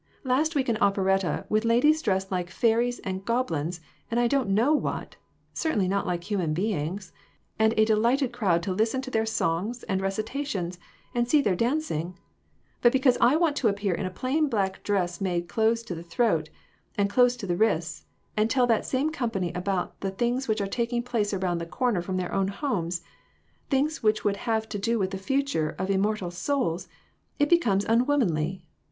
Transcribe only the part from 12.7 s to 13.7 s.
but because I want to